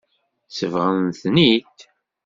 [0.57, 1.77] Sebɣent-ten-id.